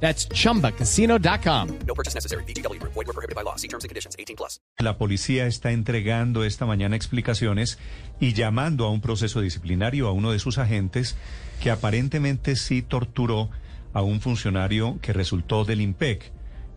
That's 0.00 0.28
chumbacasino.com. 0.28 1.68
No 1.86 1.94
purchase 1.94 2.14
necessary. 2.14 2.44
BGW. 2.44 2.80
Void 2.82 2.94
were 2.94 3.12
prohibited 3.12 3.34
by 3.34 3.42
law. 3.42 3.56
See 3.56 3.68
terms 3.68 3.84
and 3.84 3.88
conditions. 3.88 4.14
18 4.18 4.36
plus. 4.36 4.60
La 4.78 4.98
policía 4.98 5.46
está 5.46 5.72
entregando 5.72 6.44
esta 6.44 6.66
mañana 6.66 6.96
explicaciones 6.96 7.78
y 8.20 8.34
llamando 8.34 8.84
a 8.84 8.90
un 8.90 9.00
proceso 9.00 9.40
disciplinario 9.40 10.06
a 10.08 10.12
uno 10.12 10.32
de 10.32 10.38
sus 10.38 10.58
agentes 10.58 11.16
que 11.60 11.70
aparentemente 11.70 12.56
sí 12.56 12.82
torturó 12.82 13.50
a 13.92 14.02
un 14.02 14.20
funcionario 14.20 14.98
que 15.00 15.12
resultó 15.12 15.64
del 15.64 15.80
IMPEC. 15.80 16.30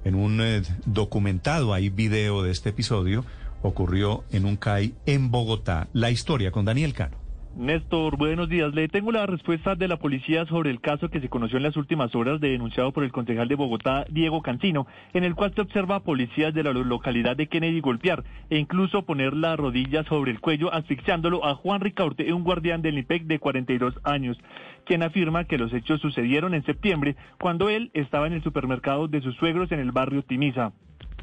En 0.05 0.15
un 0.15 0.39
eh, 0.41 0.63
documentado, 0.85 1.73
hay 1.73 1.89
video 1.89 2.43
de 2.43 2.51
este 2.51 2.69
episodio, 2.69 3.25
ocurrió 3.61 4.23
en 4.31 4.45
un 4.45 4.55
CAI 4.55 4.93
en 5.05 5.29
Bogotá. 5.29 5.89
La 5.91 6.11
historia 6.11 6.51
con 6.51 6.63
Daniel 6.63 6.93
Cano. 6.93 7.28
Néstor, 7.55 8.15
buenos 8.15 8.47
días. 8.47 8.73
Le 8.73 8.87
tengo 8.87 9.11
la 9.11 9.25
respuesta 9.25 9.75
de 9.75 9.87
la 9.87 9.97
policía 9.97 10.45
sobre 10.45 10.69
el 10.69 10.79
caso 10.79 11.09
que 11.09 11.19
se 11.19 11.29
conoció 11.29 11.57
en 11.57 11.63
las 11.63 11.75
últimas 11.77 12.13
horas 12.15 12.39
de 12.39 12.49
denunciado 12.49 12.93
por 12.93 13.03
el 13.03 13.11
concejal 13.11 13.47
de 13.47 13.55
Bogotá, 13.55 14.05
Diego 14.09 14.41
Cancino, 14.41 14.87
en 15.13 15.23
el 15.23 15.35
cual 15.35 15.53
se 15.55 15.61
observa 15.61 15.95
a 15.95 15.99
policías 16.03 16.53
de 16.53 16.63
la 16.63 16.71
localidad 16.71 17.35
de 17.35 17.47
Kennedy 17.47 17.81
golpear 17.81 18.23
e 18.49 18.57
incluso 18.59 19.01
poner 19.01 19.33
la 19.33 19.55
rodilla 19.55 20.03
sobre 20.03 20.31
el 20.31 20.39
cuello 20.39 20.71
asfixiándolo 20.73 21.43
a 21.43 21.55
Juan 21.55 21.81
Ricaurte, 21.81 22.31
un 22.31 22.43
guardián 22.43 22.81
del 22.81 22.99
IPEC 22.99 23.23
de 23.23 23.39
42 23.39 23.95
años, 24.03 24.37
quien 24.85 25.01
afirma 25.01 25.45
que 25.45 25.57
los 25.57 25.73
hechos 25.73 25.99
sucedieron 26.01 26.53
en 26.53 26.63
septiembre 26.63 27.15
cuando 27.39 27.69
él 27.69 27.89
estaba 27.93 28.27
en 28.27 28.33
el 28.33 28.43
supermercado 28.43 29.07
de 29.07 29.21
sus 29.21 29.35
suegros 29.35 29.71
en 29.71 29.79
el 29.79 29.91
barrio 29.91 30.23
Timisa. 30.23 30.71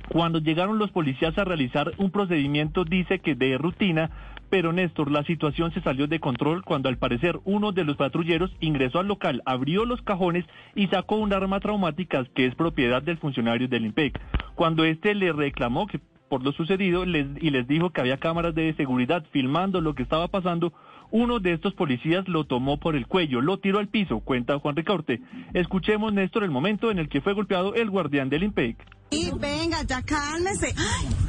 Cuando 0.08 0.38
llegaron 0.38 0.78
los 0.78 0.92
policías 0.92 1.36
a 1.36 1.44
realizar 1.44 1.92
un 1.98 2.10
procedimiento, 2.10 2.84
dice 2.84 3.18
que 3.18 3.34
de 3.34 3.58
rutina, 3.58 4.10
pero 4.50 4.72
Néstor, 4.72 5.10
la 5.10 5.24
situación 5.24 5.72
se 5.72 5.80
salió 5.80 6.06
de 6.06 6.20
control 6.20 6.62
cuando 6.64 6.88
al 6.88 6.98
parecer 6.98 7.38
uno 7.44 7.72
de 7.72 7.84
los 7.84 7.96
patrulleros 7.96 8.54
ingresó 8.60 9.00
al 9.00 9.08
local, 9.08 9.42
abrió 9.44 9.84
los 9.84 10.02
cajones 10.02 10.44
y 10.74 10.86
sacó 10.88 11.16
un 11.16 11.32
arma 11.32 11.60
traumática 11.60 12.24
que 12.34 12.46
es 12.46 12.54
propiedad 12.54 13.02
del 13.02 13.18
funcionario 13.18 13.68
del 13.68 13.86
IMPEC. 13.86 14.20
Cuando 14.54 14.84
este 14.84 15.14
le 15.14 15.32
reclamó 15.32 15.86
que 15.86 16.00
por 16.28 16.42
lo 16.42 16.52
sucedido 16.52 17.04
les, 17.04 17.26
y 17.40 17.50
les 17.50 17.66
dijo 17.66 17.90
que 17.90 18.00
había 18.00 18.18
cámaras 18.18 18.54
de 18.54 18.74
seguridad 18.74 19.24
filmando 19.32 19.80
lo 19.80 19.94
que 19.94 20.02
estaba 20.02 20.28
pasando, 20.28 20.72
uno 21.10 21.38
de 21.38 21.52
estos 21.52 21.74
policías 21.74 22.26
lo 22.28 22.44
tomó 22.44 22.78
por 22.78 22.96
el 22.96 23.06
cuello, 23.06 23.40
lo 23.40 23.58
tiró 23.58 23.78
al 23.78 23.88
piso, 23.88 24.20
cuenta 24.20 24.58
Juan 24.58 24.76
Ricaurte. 24.76 25.20
Escuchemos, 25.54 26.12
Néstor, 26.12 26.44
el 26.44 26.50
momento 26.50 26.90
en 26.90 26.98
el 26.98 27.08
que 27.08 27.20
fue 27.20 27.32
golpeado 27.32 27.74
el 27.74 27.90
guardián 27.90 28.28
del 28.28 28.42
IMPEC. 28.42 28.76
Y 29.10 29.30
venga, 29.38 29.82
ya 29.84 30.02
cálmese. 30.02 30.74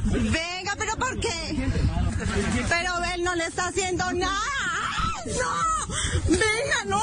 Venga, 0.06 0.74
pero 0.78 0.96
¿por 0.98 1.20
qué? 1.20 1.68
Pero 2.70 2.92
él 3.14 3.24
no 3.24 3.36
le 3.36 3.46
está 3.46 3.68
haciendo 3.68 4.04
nada. 4.14 4.34
¡Ay, 5.26 5.32
No, 5.38 5.48
venga, 6.32 6.86
no. 6.88 6.97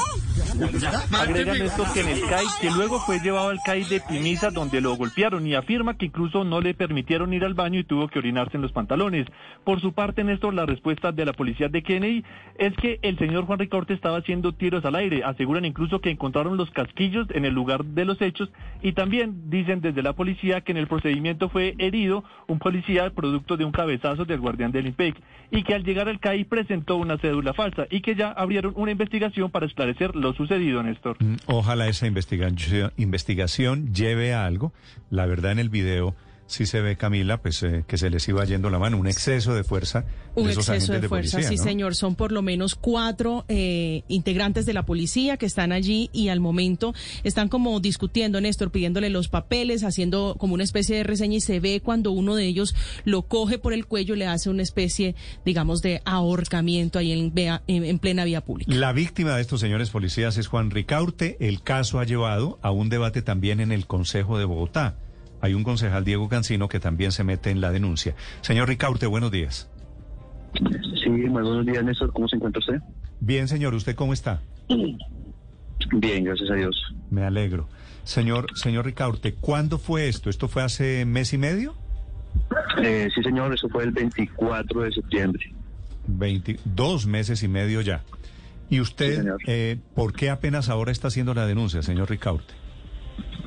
Agrega 1.11 1.53
Néstor 1.53 1.91
que 1.93 1.99
en 1.99 2.07
el 2.07 2.21
CAI, 2.21 2.45
que 2.61 2.71
luego 2.71 2.99
fue 2.99 3.19
llevado 3.19 3.49
al 3.49 3.59
CAI 3.65 3.83
de 3.83 3.99
Pimisa 3.99 4.51
donde 4.51 4.79
lo 4.79 4.95
golpearon 4.95 5.45
y 5.45 5.53
afirma 5.53 5.97
que 5.97 6.05
incluso 6.05 6.43
no 6.43 6.61
le 6.61 6.73
permitieron 6.73 7.33
ir 7.33 7.43
al 7.43 7.53
baño 7.53 7.79
y 7.79 7.83
tuvo 7.83 8.07
que 8.07 8.19
orinarse 8.19 8.55
en 8.55 8.61
los 8.61 8.71
pantalones. 8.71 9.27
Por 9.63 9.81
su 9.81 9.93
parte, 9.93 10.23
Néstor, 10.23 10.53
la 10.53 10.65
respuesta 10.65 11.11
de 11.11 11.25
la 11.25 11.33
policía 11.33 11.67
de 11.67 11.83
Kennedy 11.83 12.23
es 12.57 12.73
que 12.77 12.99
el 13.01 13.17
señor 13.17 13.45
Juan 13.45 13.59
Ricaurte 13.59 13.93
estaba 13.93 14.17
haciendo 14.17 14.53
tiros 14.53 14.85
al 14.85 14.95
aire. 14.95 15.23
Aseguran 15.23 15.65
incluso 15.65 15.99
que 15.99 16.09
encontraron 16.09 16.55
los 16.55 16.71
casquillos 16.71 17.27
en 17.31 17.43
el 17.43 17.53
lugar 17.53 17.83
de 17.83 18.05
los 18.05 18.21
hechos 18.21 18.49
y 18.81 18.93
también 18.93 19.49
dicen 19.49 19.81
desde 19.81 20.03
la 20.03 20.13
policía 20.13 20.61
que 20.61 20.71
en 20.71 20.77
el 20.77 20.87
procedimiento 20.87 21.49
fue 21.49 21.75
herido 21.79 22.23
un 22.47 22.59
policía 22.59 23.09
producto 23.09 23.57
de 23.57 23.65
un 23.65 23.71
cabezazo 23.71 24.25
del 24.25 24.39
guardián 24.39 24.71
del 24.71 24.87
IMPEC 24.87 25.15
y 25.51 25.63
que 25.63 25.73
al 25.73 25.83
llegar 25.83 26.07
al 26.07 26.19
CAI 26.19 26.45
presentó 26.45 26.95
una 26.95 27.17
cédula 27.17 27.53
falsa 27.53 27.87
y 27.89 28.01
que 28.01 28.15
ya 28.15 28.31
abrieron 28.31 28.73
una 28.75 28.91
investigación 28.91 29.51
para 29.51 29.65
esclarecer 29.65 30.15
lo 30.15 30.33
sucedido, 30.47 30.83
Néstor. 30.83 31.17
Mm, 31.19 31.35
Ojalá 31.47 31.87
esa 31.87 32.07
investigación, 32.07 32.91
investigación 32.97 33.93
lleve 33.93 34.33
a 34.33 34.45
algo. 34.45 34.73
La 35.09 35.25
verdad 35.25 35.51
en 35.51 35.59
el 35.59 35.69
video 35.69 36.15
sí 36.47 36.65
se 36.65 36.79
ve, 36.81 36.95
Camila, 36.95 37.41
pues 37.41 37.61
eh, 37.63 37.83
que 37.87 37.97
se 37.97 38.09
les 38.09 38.27
iba 38.27 38.45
yendo 38.45 38.69
la 38.69 38.77
mano, 38.79 38.97
un 38.97 39.07
exceso 39.07 39.55
de 39.55 39.63
fuerza 39.63 40.05
Un 40.35 40.45
de 40.45 40.51
esos 40.51 40.69
exceso 40.69 40.93
de 40.93 40.99
de 41.01 41.09
fuerza, 41.09 41.37
policía, 41.37 41.49
sí 41.49 41.55
¿no? 41.57 41.63
señor. 41.63 41.95
Son 41.95 42.15
por 42.15 42.31
lo 42.31 42.41
menos 42.41 42.75
cuatro 42.75 43.45
eh, 43.47 44.03
integrantes 44.07 44.65
de 44.67 44.73
la 44.73 44.83
policía 44.85 45.37
que 45.37 45.45
están 45.47 45.71
allí 45.71 46.09
y 46.13 46.29
al 46.29 46.39
momento 46.39 46.93
están 47.23 47.49
como 47.49 47.79
discutiendo, 47.79 48.39
Néstor, 48.41 48.71
pidiéndole 48.71 49.09
los 49.09 49.27
papeles, 49.27 49.83
haciendo 49.83 50.35
como 50.37 50.53
una 50.53 50.63
especie 50.63 50.95
de 50.97 51.03
reseña 51.03 51.37
y 51.37 51.41
se 51.41 51.59
ve 51.59 51.81
cuando 51.83 52.11
uno 52.11 52.35
de 52.35 52.45
ellos 52.45 52.75
lo 53.05 53.23
coge 53.23 53.57
por 53.57 53.73
el 53.73 53.85
cuello 53.87 54.13
y 54.13 54.19
le 54.19 54.27
hace 54.27 54.49
una 54.51 54.61
especie, 54.61 55.15
digamos, 55.45 55.81
de 55.81 56.01
ahorcamiento 56.05 56.99
ahí 56.99 57.11
en, 57.11 57.33
vea- 57.33 57.63
en- 57.67 57.85
en 57.85 57.97
plena 57.99 58.23
vía 58.25 58.41
pública. 58.41 58.73
La 58.75 58.93
víctima 58.93 59.35
de 59.35 59.41
estos 59.41 59.59
señores 59.61 59.89
policías 59.89 60.37
es 60.37 60.47
Juan 60.47 60.69
Ricaurte. 60.69 61.37
El 61.39 61.61
caso 61.63 61.99
ha 61.99 62.03
llevado 62.05 62.59
a 62.61 62.71
un 62.71 62.89
debate 62.89 63.21
también 63.21 63.59
en 63.59 63.71
el 63.71 63.87
Consejo 63.87 64.37
de 64.37 64.45
Bogotá. 64.45 64.95
Hay 65.45 65.53
un 65.53 65.63
concejal, 65.63 66.03
Diego 66.03 66.27
Cancino, 66.27 66.67
que 66.67 66.79
también 66.79 67.11
se 67.11 67.23
mete 67.23 67.51
en 67.51 67.61
la 67.61 67.71
denuncia. 67.71 68.15
Señor 68.41 68.67
Ricaurte, 68.67 69.05
buenos 69.05 69.29
días. 69.29 69.69
Sí, 71.03 71.07
muy 71.07 71.43
buenos 71.43 71.63
días, 71.67 71.83
Néstor. 71.83 72.11
¿Cómo 72.13 72.27
se 72.27 72.37
encuentra 72.37 72.59
usted? 72.61 72.81
Bien, 73.19 73.47
señor, 73.47 73.75
¿usted 73.75 73.93
cómo 73.95 74.11
está? 74.11 74.41
Bien, 75.97 76.23
gracias 76.23 76.49
a 76.49 76.55
Dios. 76.55 76.75
Me 77.11 77.23
alegro. 77.23 77.69
Señor, 78.05 78.47
señor 78.55 78.85
Ricaurte, 78.85 79.35
¿cuándo 79.35 79.77
fue 79.77 80.07
esto? 80.07 80.31
¿Esto 80.31 80.47
fue 80.47 80.63
hace 80.63 81.05
mes 81.05 81.31
y 81.33 81.37
medio? 81.37 81.75
Eh, 82.81 83.07
sí, 83.13 83.21
señor, 83.21 83.53
eso 83.53 83.69
fue 83.69 83.83
el 83.83 83.91
24 83.91 84.81
de 84.81 84.91
septiembre. 84.93 85.53
20, 86.07 86.59
dos 86.65 87.05
meses 87.05 87.43
y 87.43 87.47
medio 87.47 87.81
ya. 87.81 88.01
¿Y 88.71 88.79
usted, 88.79 89.27
eh, 89.45 89.77
por 89.93 90.13
qué 90.13 90.31
apenas 90.31 90.69
ahora 90.69 90.91
está 90.91 91.09
haciendo 91.09 91.35
la 91.35 91.45
denuncia, 91.45 91.83
señor 91.83 92.09
Ricaurte? 92.09 92.64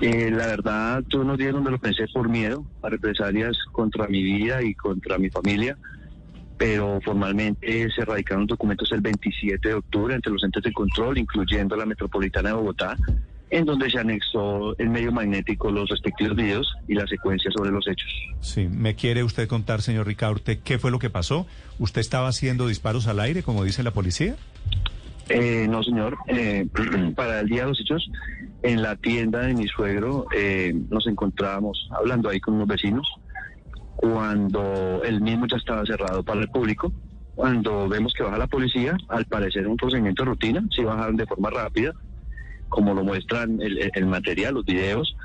Eh, 0.01 0.31
la 0.31 0.47
verdad, 0.47 1.03
yo 1.09 1.21
unos 1.21 1.39
días 1.39 1.53
donde 1.53 1.73
lo 1.73 1.79
pensé 1.79 2.07
por 2.13 2.29
miedo 2.29 2.65
a 2.83 2.89
represalias 2.89 3.57
contra 3.73 4.07
mi 4.07 4.23
vida 4.23 4.63
y 4.63 4.75
contra 4.75 5.19
mi 5.19 5.29
familia, 5.29 5.77
pero 6.57 7.01
formalmente 7.05 7.91
se 7.91 8.05
radicaron 8.05 8.47
documentos 8.47 8.91
el 8.93 9.01
27 9.01 9.69
de 9.69 9.75
octubre 9.75 10.15
ante 10.15 10.31
los 10.31 10.43
entes 10.45 10.63
de 10.63 10.73
control, 10.73 11.19
incluyendo 11.19 11.75
la 11.77 11.85
Metropolitana 11.85 12.51
de 12.51 12.55
Bogotá, 12.55 12.97
en 13.51 13.65
donde 13.65 13.91
se 13.91 13.99
anexó 13.99 14.77
el 14.79 14.91
medio 14.91 15.11
magnético, 15.11 15.71
los 15.71 15.89
respectivos 15.89 16.37
videos 16.37 16.73
y 16.87 16.95
la 16.95 17.07
secuencia 17.07 17.51
sobre 17.51 17.71
los 17.71 17.87
hechos. 17.89 18.09
Sí, 18.41 18.69
¿me 18.69 18.95
quiere 18.95 19.25
usted 19.25 19.49
contar, 19.49 19.83
señor 19.83 20.07
Ricaurte, 20.07 20.61
qué 20.61 20.79
fue 20.79 20.91
lo 20.91 20.99
que 20.99 21.11
pasó? 21.11 21.47
¿Usted 21.79 22.01
estaba 22.01 22.29
haciendo 22.29 22.69
disparos 22.69 23.09
al 23.09 23.19
aire, 23.19 23.43
como 23.43 23.65
dice 23.65 23.83
la 23.83 23.93
policía? 23.93 24.37
Eh, 25.29 25.67
no, 25.69 25.83
señor. 25.83 26.17
Eh, 26.29 26.67
para 27.17 27.41
el 27.41 27.49
día 27.49 27.63
de 27.63 27.69
los 27.69 27.81
hechos, 27.81 28.11
en 28.63 28.83
la 28.83 28.97
tienda 28.97 29.41
de 29.41 29.55
mi 29.55 29.67
suegro 29.69 30.27
eh, 30.35 30.75
nos 30.91 31.07
encontrábamos 31.07 31.89
hablando 31.97 32.29
ahí 32.29 32.41
con 32.41 32.55
unos 32.55 32.67
vecinos 32.69 33.07
cuando 33.97 35.03
el 35.05 35.21
mismo 35.21 35.47
ya 35.47 35.57
estaba 35.57 35.85
cerrado 35.85 36.23
para 36.23 36.41
el 36.41 36.49
público. 36.49 36.93
Cuando 37.35 37.89
vemos 37.89 38.13
que 38.15 38.23
baja 38.25 38.39
la 38.39 38.47
policía, 38.49 38.97
al 39.09 39.25
parecer 39.27 39.67
un 39.69 39.77
procedimiento 39.77 40.25
de 40.25 40.31
rutina, 40.31 40.65
sí 40.75 40.83
bajaron 40.83 41.17
de 41.17 41.27
forma 41.27 41.51
rápida, 41.51 41.93
como 42.69 42.95
lo 42.95 43.05
muestran 43.05 43.61
el- 43.61 43.91
el 43.95 44.07
material, 44.07 44.55
los 44.55 44.65
videos. 44.65 45.17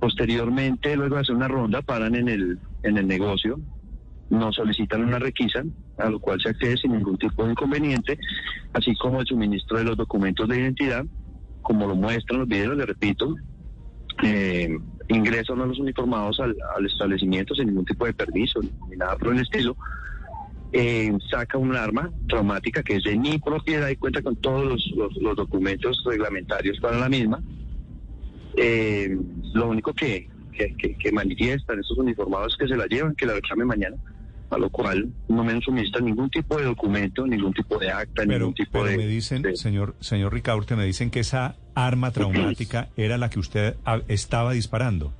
Posteriormente, 0.00 0.96
luego 0.96 1.14
de 1.16 1.20
hacer 1.20 1.36
una 1.36 1.46
ronda, 1.48 1.82
paran 1.82 2.16
en 2.16 2.28
el, 2.28 2.58
en 2.82 2.98
el 2.98 3.06
negocio, 3.06 3.60
nos 4.32 4.56
solicitan 4.56 5.04
una 5.04 5.18
requisa, 5.18 5.62
a 5.98 6.08
lo 6.08 6.18
cual 6.18 6.40
se 6.40 6.48
accede 6.48 6.76
sin 6.78 6.92
ningún 6.92 7.18
tipo 7.18 7.44
de 7.44 7.50
inconveniente, 7.50 8.18
así 8.72 8.96
como 8.96 9.20
el 9.20 9.26
suministro 9.26 9.78
de 9.78 9.84
los 9.84 9.96
documentos 9.96 10.48
de 10.48 10.58
identidad, 10.58 11.04
como 11.60 11.86
lo 11.86 11.94
muestran 11.94 12.40
los 12.40 12.48
videos, 12.48 12.76
le 12.76 12.86
repito, 12.86 13.34
eh, 14.22 14.74
ingresan 15.08 15.60
a 15.60 15.66
los 15.66 15.78
uniformados 15.78 16.40
al, 16.40 16.56
establecimiento 16.86 17.54
sin 17.54 17.66
ningún 17.66 17.84
tipo 17.84 18.06
de 18.06 18.14
permiso 18.14 18.60
ni 18.88 18.96
nada 18.96 19.16
por 19.16 19.34
el 19.34 19.40
estilo, 19.40 19.76
eh, 20.72 21.12
saca 21.30 21.58
un 21.58 21.76
arma 21.76 22.10
traumática 22.26 22.82
que 22.82 22.96
es 22.96 23.04
de 23.04 23.16
mi 23.18 23.38
propiedad 23.38 23.90
y 23.90 23.96
cuenta 23.96 24.22
con 24.22 24.36
todos 24.36 24.64
los, 24.96 25.36
documentos 25.36 26.02
reglamentarios 26.06 26.80
para 26.80 26.98
la 26.98 27.10
misma. 27.10 27.42
Eh, 28.56 29.14
lo 29.52 29.68
único 29.68 29.92
que, 29.92 30.28
que, 30.52 30.74
que- 30.74 31.12
manifiestan 31.12 31.80
estos 31.80 31.98
uniformados 31.98 32.54
es 32.54 32.58
que 32.58 32.68
se 32.68 32.76
la 32.76 32.86
llevan, 32.86 33.14
que 33.14 33.26
la 33.26 33.34
reclamen 33.34 33.66
mañana, 33.66 33.96
a 34.54 34.58
lo 34.58 34.70
cual 34.70 35.08
no 35.28 35.42
me 35.44 35.60
suministran 35.60 36.04
ningún 36.04 36.28
tipo 36.30 36.56
de 36.58 36.64
documento, 36.64 37.26
ningún 37.26 37.52
tipo 37.52 37.78
de 37.78 37.90
acta, 37.90 38.22
Pero, 38.26 38.38
ningún 38.40 38.54
tipo 38.54 38.70
pero 38.72 38.84
de... 38.84 38.96
me 38.98 39.06
dicen, 39.06 39.42
de- 39.42 39.56
señor, 39.56 39.94
señor 40.00 40.32
Ricaurte, 40.32 40.76
me 40.76 40.84
dicen 40.84 41.10
que 41.10 41.20
esa 41.20 41.56
arma 41.74 42.10
traumática 42.10 42.88
era 42.96 43.16
la 43.18 43.30
que 43.30 43.38
usted 43.38 43.76
estaba 44.08 44.52
disparando. 44.52 45.12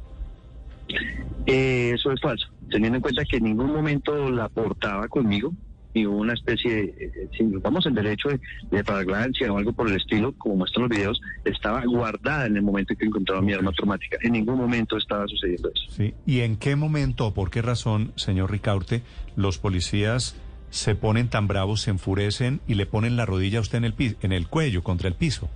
Eh, 1.47 1.93
eso 1.95 2.13
es 2.13 2.21
falso. 2.21 2.47
teniendo 2.71 2.97
en 2.97 3.03
cuenta 3.03 3.25
que 3.25 3.37
en 3.39 3.45
ningún 3.45 3.73
momento 3.73 4.31
la 4.31 4.49
portaba 4.49 5.09
conmigo, 5.09 5.53
y 5.95 6.07
hubo 6.07 6.17
una 6.19 6.33
especie 6.35 6.75
de, 6.75 6.83
eh, 6.83 7.29
si 7.37 7.45
nos 7.45 7.61
vamos 7.63 7.85
en 7.87 7.95
derecho 7.95 8.29
de, 8.29 8.41
de 8.71 8.83
flagrancia 8.85 9.53
o 9.53 9.59
algo 9.59 9.73
por 9.73 9.89
el 9.89 9.97
estilo, 9.97 10.33
como 10.39 10.57
muestran 10.57 10.89
los 10.89 10.97
videos, 10.97 11.21
estaba 11.45 11.85
guardada 11.85 12.47
en 12.47 12.57
el 12.57 12.63
momento 12.63 12.93
en 12.93 12.99
que 12.99 13.07
encontraba 13.07 13.43
mi 13.43 13.53
arma 13.53 13.73
traumática. 13.73 14.17
En 14.23 14.33
ningún 14.33 14.57
momento 14.57 14.97
estaba 14.97 15.27
sucediendo 15.29 15.71
eso. 15.75 15.85
Sí. 15.91 16.15
¿Y 16.27 16.41
en 16.41 16.57
qué 16.57 16.77
momento 16.77 17.27
o 17.27 17.35
por 17.35 17.51
qué 17.51 17.63
razón, 17.63 18.13
señor 18.17 18.51
Ricaurte, 18.51 19.03
los 19.37 19.59
policías 19.59 20.37
se 20.71 20.95
ponen 20.95 21.29
tan 21.29 21.49
bravos, 21.49 21.83
se 21.83 21.91
enfurecen 21.91 22.61
y 22.67 22.75
le 22.75 22.87
ponen 22.87 23.17
la 23.17 23.27
rodilla 23.27 23.59
a 23.59 23.61
usted 23.61 23.79
en 23.79 23.85
el, 23.85 23.93
pi- 23.93 24.17
en 24.23 24.33
el 24.33 24.49
cuello, 24.49 24.83
contra 24.83 25.09
el 25.09 25.15
piso? 25.15 25.51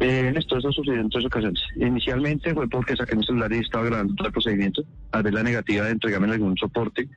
Eh, 0.00 0.32
esto, 0.34 0.58
eso 0.58 0.72
sucedió 0.72 1.00
en 1.00 1.08
tres 1.08 1.24
ocasiones. 1.24 1.60
Inicialmente 1.76 2.52
fue 2.52 2.68
porque 2.68 2.96
saqué 2.96 3.14
mi 3.14 3.24
celular 3.24 3.52
y 3.52 3.58
estaba 3.58 3.84
grabando 3.84 4.12
todo 4.16 4.26
el 4.26 4.32
procedimiento, 4.32 4.82
al 5.12 5.22
ver 5.22 5.34
la 5.34 5.44
negativa 5.44 5.84
de 5.84 5.92
entregarme 5.92 6.32
algún 6.32 6.56
soporte 6.56 7.08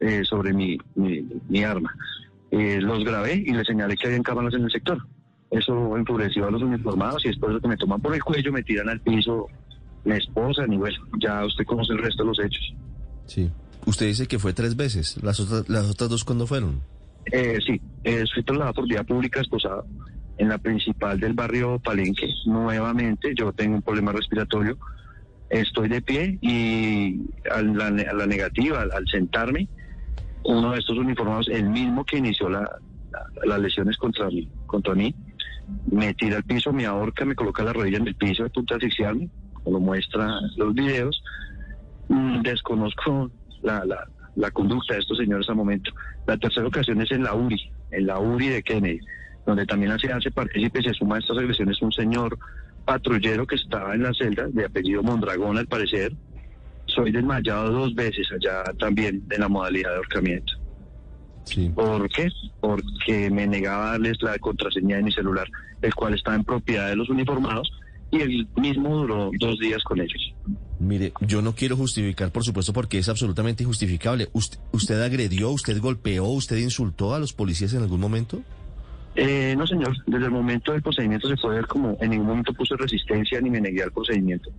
eh, 0.00 0.22
sobre 0.24 0.52
mi, 0.52 0.78
mi, 0.94 1.24
mi 1.48 1.62
arma. 1.62 1.94
Eh, 2.50 2.80
los 2.80 3.04
grabé 3.04 3.34
y 3.34 3.52
les 3.52 3.66
señalé 3.66 3.96
que 3.96 4.08
había 4.08 4.20
cámaras 4.22 4.54
en 4.54 4.64
el 4.64 4.70
sector. 4.70 4.98
Eso 5.50 5.96
enfureció 5.96 6.46
a 6.46 6.50
los 6.50 6.62
uniformados 6.62 7.24
y 7.24 7.28
después 7.28 7.54
de 7.54 7.60
que 7.60 7.68
me 7.68 7.76
toman 7.76 8.00
por 8.00 8.14
el 8.14 8.22
cuello, 8.22 8.52
me 8.52 8.62
tiran 8.62 8.88
al 8.88 9.00
piso 9.00 9.46
mi 10.04 10.16
esposa, 10.16 10.66
ni 10.66 10.76
bueno, 10.76 10.96
ya 11.20 11.44
usted 11.44 11.64
conoce 11.64 11.92
el 11.92 11.98
resto 11.98 12.22
de 12.22 12.28
los 12.28 12.38
hechos. 12.40 12.74
Sí. 13.26 13.50
Usted 13.86 14.06
dice 14.06 14.26
que 14.26 14.38
fue 14.38 14.52
tres 14.52 14.76
veces. 14.76 15.22
¿Las 15.22 15.40
otras, 15.40 15.68
las 15.68 15.90
otras 15.90 16.10
dos 16.10 16.24
cuándo 16.24 16.46
fueron? 16.46 16.80
Eh, 17.32 17.58
sí, 17.64 17.80
eh, 18.04 18.24
fui 18.32 18.42
trasladado 18.42 18.74
por 18.74 18.88
vía 18.88 19.04
pública 19.04 19.40
esposado 19.40 19.86
en 20.38 20.48
la 20.48 20.58
principal 20.58 21.20
del 21.20 21.34
barrio 21.34 21.78
Palenque. 21.78 22.28
Nuevamente, 22.46 23.32
yo 23.38 23.52
tengo 23.52 23.76
un 23.76 23.82
problema 23.82 24.12
respiratorio. 24.12 24.78
Estoy 25.50 25.88
de 25.88 26.00
pie 26.00 26.38
y 26.40 27.20
a 27.50 27.60
la, 27.60 27.86
a 27.88 28.14
la 28.14 28.26
negativa, 28.26 28.82
al, 28.82 28.92
al 28.92 29.06
sentarme, 29.06 29.68
uno 30.44 30.72
de 30.72 30.78
estos 30.78 30.96
uniformados, 30.98 31.48
el 31.48 31.68
mismo 31.68 32.04
que 32.04 32.18
inició 32.18 32.48
la, 32.48 32.60
la- 32.60 33.46
las 33.46 33.58
lesiones 33.60 33.96
contra 33.96 34.28
contra 34.66 34.94
mí, 34.94 35.14
me 35.90 36.14
tira 36.14 36.36
al 36.38 36.44
piso, 36.44 36.72
me 36.72 36.86
ahorca, 36.86 37.24
me 37.24 37.34
coloca 37.34 37.62
la 37.62 37.72
rodilla 37.72 37.98
en 37.98 38.08
el 38.08 38.14
piso 38.16 38.42
de 38.44 38.50
punto 38.50 38.74
a 38.74 38.76
asfixiarme, 38.76 39.28
como 39.52 39.78
lo 39.78 39.80
muestra 39.84 40.28
los 40.56 40.74
videos. 40.74 41.22
Mm, 42.08 42.42
Desconozco 42.42 43.30
la, 43.62 43.84
la, 43.84 43.98
la 44.36 44.50
conducta 44.50 44.94
de 44.94 45.00
estos 45.00 45.18
señores 45.18 45.48
al 45.48 45.56
momento. 45.56 45.90
La 46.26 46.36
tercera 46.36 46.66
ocasión 46.66 47.00
es 47.00 47.10
en 47.12 47.22
la 47.22 47.34
URI, 47.34 47.60
en 47.90 48.06
la 48.06 48.18
URI 48.18 48.48
de 48.48 48.62
Kennedy, 48.62 49.00
donde 49.46 49.66
también 49.66 49.92
hace, 49.92 50.30
partícipe, 50.30 50.82
se 50.82 50.92
suma 50.94 51.16
a 51.16 51.18
estas 51.20 51.38
agresiones 51.38 51.80
un 51.82 51.92
señor 51.92 52.36
patrullero 52.84 53.46
que 53.46 53.56
estaba 53.56 53.94
en 53.94 54.02
la 54.02 54.12
celda, 54.14 54.46
de 54.48 54.64
apellido 54.64 55.02
Mondragón 55.02 55.56
al 55.58 55.66
parecer. 55.66 56.12
Soy 57.00 57.12
desmayado 57.12 57.70
dos 57.70 57.94
veces 57.94 58.28
allá 58.30 58.62
también 58.78 59.22
en 59.30 59.40
la 59.40 59.48
modalidad 59.48 59.90
de 59.90 59.96
ahorcamiento. 59.96 60.52
Sí. 61.44 61.70
¿Por 61.74 62.08
qué? 62.10 62.28
Porque 62.60 63.30
me 63.30 63.46
negaba 63.46 63.88
a 63.88 63.90
darles 63.92 64.20
la 64.20 64.38
contraseña 64.38 64.96
de 64.96 65.02
mi 65.04 65.12
celular, 65.12 65.48
el 65.80 65.94
cual 65.94 66.14
estaba 66.14 66.36
en 66.36 66.44
propiedad 66.44 66.88
de 66.88 66.96
los 66.96 67.08
uniformados 67.08 67.70
y 68.10 68.20
el 68.20 68.48
mismo 68.56 68.96
duró 68.98 69.30
dos 69.38 69.58
días 69.58 69.82
con 69.84 70.00
ellos. 70.00 70.34
Mire, 70.78 71.12
yo 71.20 71.40
no 71.40 71.54
quiero 71.54 71.76
justificar, 71.76 72.30
por 72.32 72.44
supuesto, 72.44 72.74
porque 72.74 72.98
es 72.98 73.08
absolutamente 73.08 73.62
injustificable. 73.62 74.28
¿Usted, 74.32 74.58
usted 74.72 75.00
agredió, 75.00 75.50
usted 75.50 75.80
golpeó, 75.80 76.24
usted 76.24 76.58
insultó 76.58 77.14
a 77.14 77.18
los 77.18 77.32
policías 77.32 77.72
en 77.72 77.82
algún 77.82 78.00
momento? 78.00 78.42
Eh, 79.14 79.54
no, 79.56 79.66
señor. 79.66 79.96
Desde 80.06 80.26
el 80.26 80.30
momento 80.30 80.72
del 80.72 80.82
procedimiento 80.82 81.28
se 81.28 81.36
puede 81.36 81.56
ver 81.56 81.66
como 81.66 81.96
en 82.00 82.10
ningún 82.10 82.26
momento 82.26 82.52
puse 82.52 82.76
resistencia 82.76 83.40
ni 83.40 83.50
me 83.50 83.60
negué 83.60 83.82
al 83.82 83.92
procedimiento. 83.92 84.50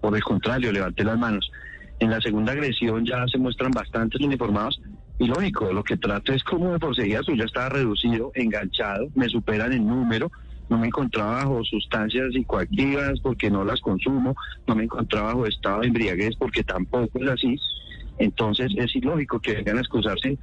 Por 0.00 0.14
el 0.14 0.22
contrario, 0.22 0.72
levanté 0.72 1.04
las 1.04 1.18
manos. 1.18 1.50
En 1.98 2.10
la 2.10 2.20
segunda 2.20 2.52
agresión 2.52 3.04
ya 3.06 3.26
se 3.26 3.38
muestran 3.38 3.70
bastantes 3.70 4.20
uniformados 4.20 4.80
y 5.18 5.26
lógico, 5.26 5.72
lo 5.72 5.82
que 5.82 5.96
trato 5.96 6.32
es 6.32 6.44
como 6.44 6.72
me 6.72 6.78
procedía, 6.78 7.20
pues 7.24 7.38
ya 7.38 7.44
estaba 7.44 7.70
reducido, 7.70 8.32
enganchado, 8.34 9.08
me 9.14 9.28
superan 9.28 9.72
en 9.72 9.86
número, 9.86 10.30
no 10.68 10.78
me 10.78 10.88
encontraba 10.88 11.44
bajo 11.44 11.64
sustancias 11.64 12.32
psicoactivas 12.32 13.20
porque 13.20 13.50
no 13.50 13.64
las 13.64 13.80
consumo, 13.80 14.36
no 14.66 14.74
me 14.74 14.84
encontraba 14.84 15.28
bajo 15.28 15.46
estado 15.46 15.80
de 15.80 15.86
embriaguez 15.86 16.36
porque 16.36 16.62
tampoco 16.64 17.18
es 17.18 17.28
así. 17.28 17.56
Entonces 18.18 18.72
es 18.76 18.94
ilógico 18.94 19.40
que 19.40 19.54
vengan 19.54 19.78
a 19.78 19.80
excusarse 19.80 20.36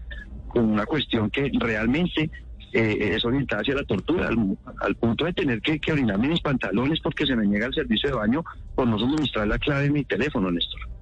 con 0.47 0.71
una 0.71 0.85
cuestión 0.85 1.29
que 1.29 1.51
realmente 1.59 2.31
eh, 2.71 3.11
es 3.15 3.23
orientada 3.25 3.61
hacia 3.61 3.75
la 3.75 3.83
tortura, 3.83 4.29
al, 4.29 4.57
al 4.81 4.95
punto 4.95 5.25
de 5.25 5.33
tener 5.33 5.61
que, 5.61 5.79
que 5.79 5.91
orinarme 5.91 6.29
mis 6.29 6.41
pantalones 6.41 6.99
porque 7.01 7.27
se 7.27 7.35
me 7.35 7.45
niega 7.45 7.67
el 7.67 7.73
servicio 7.73 8.09
de 8.09 8.15
baño 8.15 8.43
por 8.73 8.87
no 8.87 8.97
suministrar 8.97 9.47
la 9.47 9.59
clave 9.59 9.83
de 9.83 9.91
mi 9.91 10.03
teléfono, 10.03 10.49
Néstor. 10.49 10.92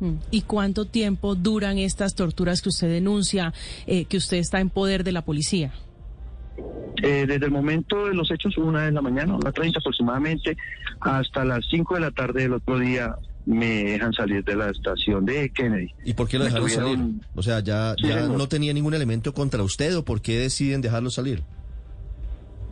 Mm. 0.00 0.14
¿Y 0.30 0.42
cuánto 0.42 0.84
tiempo 0.86 1.34
duran 1.34 1.78
estas 1.78 2.14
torturas 2.14 2.62
que 2.62 2.70
usted 2.70 2.88
denuncia, 2.88 3.52
eh, 3.86 4.04
que 4.06 4.16
usted 4.16 4.38
está 4.38 4.60
en 4.60 4.70
poder 4.70 5.04
de 5.04 5.12
la 5.12 5.22
policía? 5.22 5.72
Eh, 7.02 7.24
desde 7.26 7.46
el 7.46 7.50
momento 7.52 8.06
de 8.06 8.14
los 8.14 8.30
hechos, 8.30 8.56
una 8.58 8.84
de 8.84 8.92
la 8.92 9.00
mañana, 9.00 9.34
una 9.34 9.52
30 9.52 9.78
aproximadamente, 9.78 10.56
hasta 11.00 11.44
las 11.44 11.60
5 11.70 11.94
de 11.94 12.00
la 12.00 12.10
tarde 12.10 12.42
del 12.42 12.54
otro 12.54 12.78
día, 12.78 13.14
me 13.46 13.84
dejan 13.84 14.12
salir 14.12 14.44
de 14.44 14.54
la 14.54 14.68
estación 14.70 15.24
de 15.24 15.50
Kennedy. 15.50 15.90
¿Y 16.04 16.12
por 16.12 16.28
qué 16.28 16.38
lo 16.38 16.44
dejaron 16.44 16.68
salir? 16.68 16.98
O 17.34 17.42
sea, 17.42 17.60
ya, 17.60 17.94
Sí, 17.96 18.08
ya 18.08 18.22
señor. 18.22 18.36
no 18.38 18.48
tenía 18.48 18.72
ningún 18.74 18.92
elemento 18.94 19.32
contra 19.32 19.62
usted 19.62 19.96
o 19.96 20.04
por 20.04 20.20
qué 20.20 20.38
deciden 20.38 20.82
dejarlo 20.82 21.10
salir? 21.10 21.42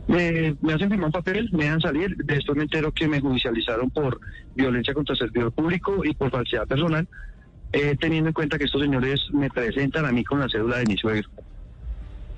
Me, 0.08 0.56
me 0.62 0.72
hacen 0.72 0.88
firmar 0.88 1.06
un 1.06 1.12
papel, 1.12 1.49
me 1.52 1.64
dejan 1.64 1.81
salir. 1.81 2.16
Después 2.25 2.56
me 2.56 2.64
entero 2.64 2.90
que 2.93 3.06
me 3.06 3.20
judicializaron 3.20 3.90
por 3.90 4.19
violencia 4.56 4.93
contra 4.94 5.12
el 5.12 5.19
servidor 5.19 5.52
público 5.52 6.05
y 6.05 6.14
por 6.14 6.31
falsedad 6.31 6.66
personal, 6.66 7.06
eh, 7.72 7.94
teniendo 8.00 8.28
en 8.28 8.34
cuenta 8.34 8.58
que 8.58 8.64
estos 8.64 8.81
señores 8.81 9.20
me 9.32 9.50
presentan 9.50 10.06
a 10.06 10.12
mí 10.12 10.25
con 10.25 10.40
la 10.40 10.49
cédula 10.49 10.78
de 10.78 10.87
mi 10.87 10.96
suegro. 10.96 11.28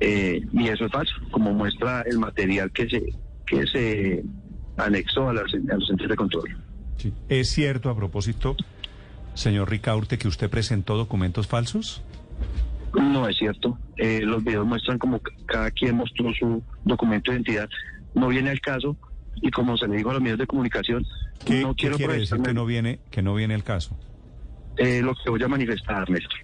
Eh, 0.01 0.41
y 0.53 0.69
eso 0.69 0.87
es 0.87 0.93
falso, 0.93 1.15
como 1.31 1.53
muestra 1.53 2.03
el 2.03 2.19
material 2.19 2.71
que 2.73 2.89
se, 2.89 3.03
que 3.47 3.67
se 3.67 4.25
anexó 4.77 5.29
a, 5.29 5.35
las- 5.35 5.53
a 5.55 5.75
los 5.77 5.87
centros 5.87 6.09
de 6.11 6.17
control. 6.17 6.57
¿Es 7.29 7.49
cierto 7.51 7.89
a 7.91 7.97
propósito, 7.97 8.57
señor 9.35 9.71
Ricaurte, 9.71 10.19
que 10.19 10.27
usted 10.29 10.51
presentó 10.51 10.97
documentos 10.97 11.47
falsos? 11.47 12.03
No 12.95 13.29
es 13.29 13.37
cierto. 13.37 13.79
Eh, 13.97 14.21
los 14.23 14.43
videos 14.43 14.67
muestran 14.67 14.99
como 14.99 15.21
cada 15.47 15.71
quien 15.71 15.97
mostró 15.97 16.33
su 16.35 16.63
documento 16.85 17.31
de 17.31 17.39
identidad. 17.39 17.69
No 18.15 18.29
viene 18.29 18.51
al 18.51 18.61
caso 18.61 18.97
y 19.37 19.51
como 19.51 19.77
se 19.77 19.87
le 19.87 19.99
dijo 19.99 20.11
a 20.11 20.15
los 20.15 20.23
medios 20.23 20.39
de 20.39 20.47
comunicación, 20.47 21.07
¿Qué, 21.45 21.63
no 21.63 21.75
qué 21.75 21.83
quiero 21.83 21.97
quiere 21.97 22.19
decir 22.19 22.41
que 22.43 22.53
no 22.53 22.67
viene, 22.67 23.01
que 23.11 23.23
no 23.23 23.35
viene 23.35 23.55
el 23.55 23.63
caso? 23.63 23.97
Eh, 24.77 25.03
lo 25.03 25.15
que 25.15 25.31
voy 25.31 25.43
a 25.43 25.49
manifestar, 25.49 26.09
Néstor. 26.11 26.41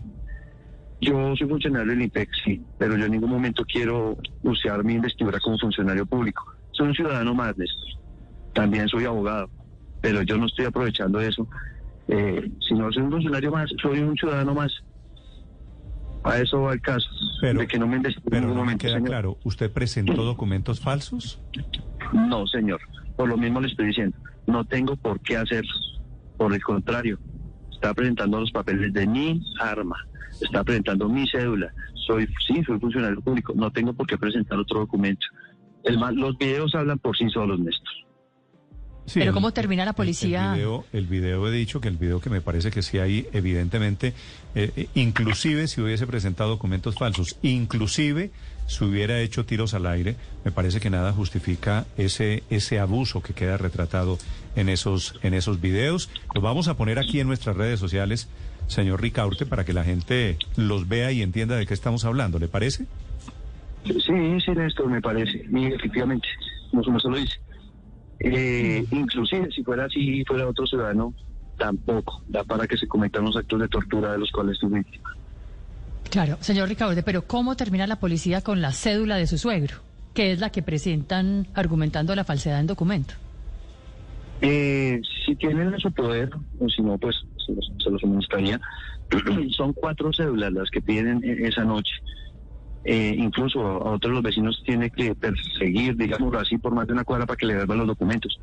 Yo 1.00 1.36
soy 1.36 1.46
funcionario 1.48 1.90
del 1.90 2.02
INPEC, 2.02 2.30
sí, 2.44 2.62
pero 2.78 2.96
yo 2.96 3.04
en 3.04 3.12
ningún 3.12 3.30
momento 3.30 3.64
quiero 3.64 4.16
usar 4.42 4.82
mi 4.82 4.94
investidura 4.94 5.38
como 5.40 5.58
funcionario 5.58 6.06
público. 6.06 6.44
Soy 6.72 6.88
un 6.88 6.94
ciudadano 6.94 7.34
más, 7.34 7.56
Néstor. 7.56 8.00
También 8.54 8.88
soy 8.88 9.04
abogado, 9.04 9.50
pero 10.00 10.22
yo 10.22 10.38
no 10.38 10.46
estoy 10.46 10.66
aprovechando 10.66 11.20
eso. 11.20 11.46
Eh, 12.08 12.50
si 12.66 12.74
no 12.74 12.90
soy 12.92 13.02
un 13.02 13.10
funcionario 13.10 13.50
más, 13.50 13.70
soy 13.82 14.00
un 14.00 14.16
ciudadano 14.16 14.54
más. 14.54 14.72
A 16.26 16.38
eso 16.40 16.62
va 16.62 16.72
el 16.72 16.80
caso, 16.80 17.08
Pero, 17.40 17.60
de 17.60 17.66
que 17.66 17.78
no 17.78 17.86
me 17.86 18.00
pero 18.28 18.52
no 18.52 18.64
me 18.64 18.76
queda 18.76 18.94
señor. 18.94 19.08
claro, 19.08 19.38
¿usted 19.44 19.70
presentó 19.72 20.24
documentos 20.24 20.80
falsos? 20.80 21.40
No, 22.12 22.46
señor. 22.46 22.80
Por 23.16 23.28
lo 23.28 23.36
mismo 23.36 23.60
le 23.60 23.68
estoy 23.68 23.86
diciendo. 23.86 24.16
No 24.46 24.64
tengo 24.64 24.96
por 24.96 25.20
qué 25.20 25.36
hacerlo. 25.36 25.72
Por 26.36 26.52
el 26.52 26.62
contrario, 26.62 27.18
está 27.72 27.94
presentando 27.94 28.40
los 28.40 28.50
papeles 28.50 28.92
de 28.92 29.06
mi 29.06 29.40
arma. 29.60 29.96
Está 30.40 30.64
presentando 30.64 31.08
mi 31.08 31.26
cédula. 31.28 31.72
Soy, 32.06 32.28
sí, 32.46 32.62
soy 32.64 32.78
funcionario 32.78 33.20
público. 33.20 33.52
No 33.56 33.70
tengo 33.70 33.92
por 33.92 34.06
qué 34.06 34.18
presentar 34.18 34.58
otro 34.58 34.80
documento. 34.80 35.26
El 35.84 35.98
los 36.16 36.36
videos 36.38 36.74
hablan 36.74 36.98
por 36.98 37.16
sí 37.16 37.28
solos, 37.30 37.60
Néstor. 37.60 38.05
Sí, 39.06 39.20
Pero 39.20 39.30
el- 39.30 39.34
¿cómo 39.34 39.52
termina 39.52 39.84
la 39.84 39.92
policía? 39.92 40.50
El, 40.50 40.54
video, 40.56 40.84
el 40.92 41.06
video 41.06 41.46
he 41.48 41.52
dicho 41.52 41.80
que 41.80 41.86
el 41.88 41.96
video 41.96 42.20
que 42.20 42.28
me 42.28 42.40
parece 42.40 42.70
que 42.72 42.82
sí 42.82 42.98
hay, 42.98 43.28
evidentemente, 43.32 44.12
eh, 44.56 44.72
eh, 44.76 44.88
inclusive 44.94 45.68
si 45.68 45.80
hubiese 45.80 46.06
presentado 46.08 46.50
documentos 46.50 46.96
falsos, 46.96 47.36
inclusive 47.42 48.32
si 48.66 48.84
hubiera 48.84 49.20
hecho 49.20 49.46
tiros 49.46 49.74
al 49.74 49.86
aire, 49.86 50.16
me 50.44 50.50
parece 50.50 50.80
que 50.80 50.90
nada 50.90 51.12
justifica 51.12 51.86
ese, 51.96 52.42
ese 52.50 52.80
abuso 52.80 53.22
que 53.22 53.32
queda 53.32 53.56
retratado 53.56 54.18
en 54.56 54.68
esos, 54.68 55.14
en 55.22 55.34
esos 55.34 55.60
videos. 55.60 56.10
Los 56.34 56.42
vamos 56.42 56.66
a 56.66 56.76
poner 56.76 56.98
aquí 56.98 57.20
en 57.20 57.28
nuestras 57.28 57.56
redes 57.56 57.78
sociales, 57.78 58.28
señor 58.66 59.00
Ricaurte, 59.02 59.46
para 59.46 59.64
que 59.64 59.72
la 59.72 59.84
gente 59.84 60.36
los 60.56 60.88
vea 60.88 61.12
y 61.12 61.22
entienda 61.22 61.54
de 61.56 61.64
qué 61.66 61.74
estamos 61.74 62.04
hablando. 62.04 62.40
¿Le 62.40 62.48
parece? 62.48 62.86
Sí, 63.84 63.94
sí, 64.44 64.50
Néstor, 64.50 64.88
me 64.90 65.00
parece. 65.00 65.44
Efectivamente, 65.54 66.26
no 66.72 66.82
solo 66.82 66.98
se 66.98 67.08
lo 67.08 67.16
dice. 67.18 67.34
Eh, 68.18 68.84
inclusive, 68.90 69.50
si 69.50 69.62
fuera 69.62 69.84
así, 69.84 70.24
fuera 70.24 70.48
otro 70.48 70.66
ciudadano, 70.66 71.14
tampoco 71.58 72.22
da 72.28 72.44
para 72.44 72.66
que 72.66 72.76
se 72.76 72.86
cometan 72.86 73.24
los 73.24 73.36
actos 73.36 73.60
de 73.60 73.68
tortura 73.68 74.12
de 74.12 74.18
los 74.18 74.30
cuales 74.30 74.58
fui 74.60 74.70
víctima. 74.70 75.10
Claro, 76.10 76.38
señor 76.40 76.68
Ricaurte, 76.68 77.02
pero 77.02 77.22
¿cómo 77.22 77.56
termina 77.56 77.86
la 77.86 77.96
policía 77.96 78.40
con 78.40 78.60
la 78.62 78.72
cédula 78.72 79.16
de 79.16 79.26
su 79.26 79.38
suegro? 79.38 79.76
Que 80.14 80.32
es 80.32 80.40
la 80.40 80.50
que 80.50 80.62
presentan 80.62 81.46
argumentando 81.54 82.14
la 82.14 82.24
falsedad 82.24 82.60
en 82.60 82.66
documento. 82.66 83.14
Eh, 84.40 85.00
si 85.24 85.34
tienen 85.36 85.74
en 85.74 85.80
su 85.80 85.90
poder, 85.92 86.30
o 86.58 86.68
si 86.68 86.82
no, 86.82 86.96
pues 86.98 87.16
se 87.44 87.52
los, 87.52 87.72
se 87.82 87.90
los 87.90 88.00
suministraría. 88.00 88.60
Son 89.56 89.72
cuatro 89.72 90.12
cédulas 90.12 90.52
las 90.52 90.70
que 90.70 90.80
piden 90.80 91.22
e- 91.24 91.46
esa 91.48 91.64
noche. 91.64 91.92
Eh, 92.88 93.16
incluso 93.18 93.60
a 93.60 93.94
otros 93.94 94.12
los 94.12 94.22
vecinos 94.22 94.62
tiene 94.64 94.90
que 94.90 95.12
perseguir, 95.16 95.96
digámoslo 95.96 96.38
así, 96.38 96.56
por 96.56 96.72
más 96.72 96.86
de 96.86 96.92
una 96.92 97.02
cuadra 97.02 97.26
para 97.26 97.36
que 97.36 97.46
le 97.46 97.54
devuelvan 97.54 97.78
los 97.78 97.88
documentos. 97.88 98.38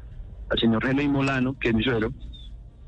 Al 0.50 0.60
señor 0.60 0.86
Henry 0.86 1.08
Molano, 1.08 1.58
que 1.58 1.70
es 1.70 1.74
mi 1.74 1.82
suegro, 1.82 2.12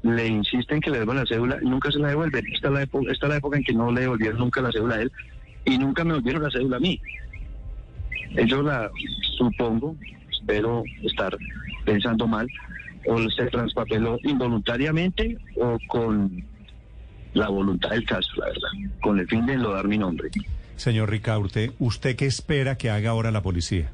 le 0.04 0.28
insisten 0.28 0.82
que 0.82 0.92
le 0.92 1.00
devuelvan 1.00 1.24
la 1.24 1.30
cédula 1.30 1.58
nunca 1.62 1.92
se 1.92 2.00
la 2.00 2.10
devuelven. 2.10 2.46
Esta 2.54 2.68
es 2.68 2.74
la, 2.74 2.82
época, 2.84 3.10
esta 3.10 3.28
es 3.28 3.30
la 3.30 3.38
época 3.38 3.58
en 3.58 3.64
que 3.64 3.74
no 3.74 3.90
le 3.90 4.02
devolvieron 4.02 4.38
nunca 4.38 4.62
la 4.62 4.72
cédula 4.72 4.96
a 4.96 5.02
él 5.02 5.12
y 5.64 5.78
nunca 5.78 6.04
me 6.04 6.10
devolvieron 6.10 6.44
la 6.44 6.52
cédula 6.52 6.76
a 6.76 6.82
mí. 6.82 7.00
Ellos 8.36 8.66
la, 8.66 8.92
supongo, 9.38 9.96
espero 10.30 10.84
estar 11.04 11.38
pensando 11.86 12.28
mal, 12.28 12.50
o 13.08 13.30
se 13.30 13.46
transpapeló 13.46 14.20
involuntariamente 14.24 15.38
o 15.56 15.78
con 15.88 16.44
la 17.34 17.48
voluntad 17.48 17.92
del 17.92 18.06
caso, 18.06 18.30
la 18.38 18.48
verdad, 18.48 18.92
con 19.02 19.20
el 19.20 19.28
fin 19.28 19.46
de 19.46 19.54
enlodar 19.54 19.88
mi 19.88 19.98
nombre. 19.98 20.30
Señor 20.78 21.10
Ricaurte, 21.10 21.72
¿usted 21.80 22.16
qué 22.16 22.26
espera 22.26 22.78
que 22.78 22.90
haga 22.90 23.10
ahora 23.12 23.32
la 23.32 23.42
policía? 23.42 23.92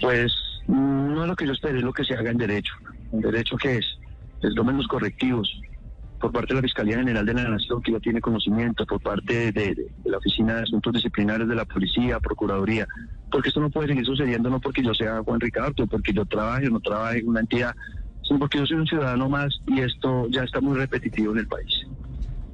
Pues 0.00 0.32
no 0.66 1.22
es 1.22 1.28
lo 1.28 1.36
que 1.36 1.46
yo 1.46 1.52
espero, 1.52 1.78
es 1.78 1.84
lo 1.84 1.92
que 1.92 2.04
se 2.04 2.14
haga 2.14 2.30
en 2.30 2.38
derecho. 2.38 2.72
¿En 3.12 3.20
derecho 3.20 3.56
qué 3.56 3.76
es? 3.78 3.86
Es 4.42 4.54
tomen 4.54 4.76
los 4.76 4.86
correctivos 4.86 5.50
por 6.20 6.32
parte 6.32 6.48
de 6.52 6.56
la 6.56 6.62
Fiscalía 6.62 6.96
General 6.96 7.24
de 7.24 7.32
la 7.34 7.48
Nación, 7.48 7.80
que 7.80 7.92
ya 7.92 8.00
tiene 8.00 8.20
conocimiento, 8.20 8.84
por 8.86 9.00
parte 9.00 9.52
de, 9.52 9.52
de- 9.52 9.86
la 10.04 10.18
Oficina 10.18 10.56
de 10.56 10.62
Asuntos 10.62 10.92
Disciplinarios 10.94 11.48
de 11.48 11.54
la 11.54 11.64
Policía, 11.64 12.18
Procuraduría, 12.18 12.86
porque 13.30 13.50
esto 13.50 13.60
no 13.60 13.70
puede 13.70 13.88
seguir 13.88 14.04
sucediendo 14.04 14.50
no 14.50 14.60
porque 14.60 14.82
yo 14.82 14.92
sea 14.94 15.22
Juan 15.22 15.38
Ricardo, 15.38 15.86
porque 15.86 16.12
yo 16.12 16.24
trabaje 16.26 16.66
o 16.66 16.70
no 16.70 16.80
trabaje 16.80 17.18
en 17.18 17.28
una 17.28 17.40
entidad, 17.40 17.72
sino 18.22 18.40
porque 18.40 18.58
yo 18.58 18.66
soy 18.66 18.78
un 18.78 18.86
ciudadano 18.86 19.28
más 19.28 19.60
y 19.66 19.80
esto 19.80 20.26
ya 20.30 20.42
está 20.42 20.60
muy 20.60 20.76
repetitivo 20.76 21.32
en 21.32 21.38
el 21.38 21.46
país. 21.46 21.86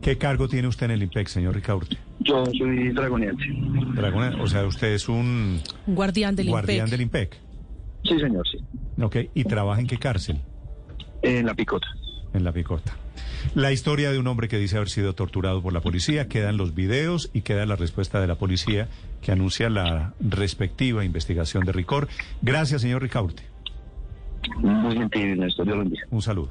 ¿Qué 0.05 0.19
cargo 0.19 0.49
tiene 0.49 0.69
usted 0.69 0.85
en 0.85 0.91
el 0.93 1.03
IMPEC, 1.03 1.29
señor 1.29 1.55
Ricaurte? 1.55 1.97
Yo 2.21 2.45
soy 2.45 2.91
dragoneante. 2.91 3.43
Dragona- 3.95 4.37
o 4.43 4.47
sea, 4.47 4.67
usted 4.67 4.89
es 4.93 5.09
un 5.09 5.61
Un 5.87 5.95
guardián 5.95 6.37
del 6.37 6.49
guardián 6.49 6.87
IMPEC. 6.89 6.91
del 6.91 7.01
IMPEC. 7.01 7.37
Sí, 8.05 8.19
señor, 8.21 8.45
sí. 8.47 8.59
Ok, 9.03 9.17
¿y 9.35 9.45
trabaja 9.45 9.81
en 9.81 9.87
qué 9.87 9.97
cárcel? 9.97 10.41
En 11.23 11.47
la 11.47 11.55
picota. 11.55 11.87
En 12.35 12.45
la 12.45 12.53
picota. 12.53 12.95
La 13.55 13.73
historia 13.73 14.11
de 14.13 14.19
un 14.19 14.27
hombre 14.27 14.49
que 14.49 14.59
dice 14.59 14.77
haber 14.77 14.91
sido 14.91 15.15
torturado 15.15 15.63
por 15.63 15.73
la 15.73 15.81
policía, 15.81 16.29
quedan 16.29 16.59
los 16.59 16.75
videos 16.75 17.31
y 17.33 17.41
queda 17.41 17.65
la 17.65 17.77
respuesta 17.77 18.21
de 18.21 18.27
la 18.27 18.35
policía 18.35 18.89
que 19.23 19.33
anuncia 19.33 19.71
la 19.71 20.13
respectiva 20.21 21.03
investigación 21.07 21.65
de 21.65 21.73
Ricor. 21.73 22.09
Gracias, 22.43 22.83
señor 22.83 23.01
Ricaurte. 23.01 23.43
Muy 24.59 24.97
gentil, 24.97 25.39
Néstor, 25.41 25.65
Dios 25.65 25.77
lo 25.79 25.83
bendiga. 25.85 26.03
Un 26.11 26.21
saludo. 26.21 26.51